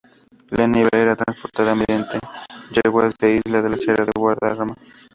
[0.49, 2.19] La nieve era transportada mediante
[2.71, 4.73] yeguas desde la Sierra de Guadarrama.